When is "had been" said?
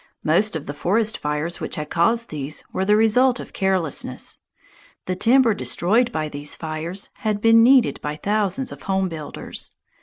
7.17-7.61